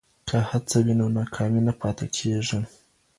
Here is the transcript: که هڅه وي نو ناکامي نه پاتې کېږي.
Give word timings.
که 0.27 0.37
هڅه 0.49 0.77
وي 0.85 0.93
نو 0.99 1.05
ناکامي 1.17 1.61
نه 1.67 1.73
پاتې 1.81 2.05
کېږي. 2.17 2.59